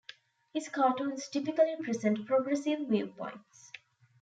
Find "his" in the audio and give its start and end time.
0.51-0.67